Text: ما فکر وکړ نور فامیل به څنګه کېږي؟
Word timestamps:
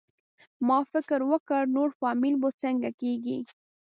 ما 0.67 0.79
فکر 0.91 1.19
وکړ 1.31 1.61
نور 1.75 1.89
فامیل 1.99 2.35
به 2.41 2.49
څنګه 2.61 2.89
کېږي؟ 3.01 3.37